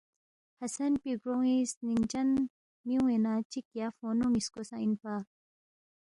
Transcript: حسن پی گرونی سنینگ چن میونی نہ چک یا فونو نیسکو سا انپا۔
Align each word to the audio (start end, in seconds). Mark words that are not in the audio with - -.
حسن 0.61 0.91
پی 1.01 1.11
گرونی 1.23 1.57
سنینگ 1.73 2.05
چن 2.11 2.27
میونی 2.87 3.17
نہ 3.25 3.33
چک 3.51 3.65
یا 3.79 3.87
فونو 3.97 4.27
نیسکو 4.33 4.61
سا 4.69 4.75
انپا۔ 4.85 5.15